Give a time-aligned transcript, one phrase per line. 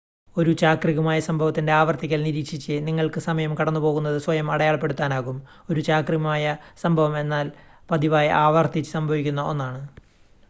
[0.35, 5.37] ഒരു ചാക്രികമായ സംഭവത്തിൻ്റെ ആവർത്തിക്കൽ നിരീക്ഷിച്ച് നിങ്ങൾക്ക് സമയം കടന്നുപോകുന്നത് സ്വയം അടയാളപ്പെടുത്താനാകും
[5.69, 6.45] ഒരു ചാക്രികമായ
[6.81, 7.49] സംഭവം എന്നാൽ
[7.89, 9.81] പതിവായി ആവർത്തിച്ച് സംഭവിക്കുന്ന ഒന്നാണ്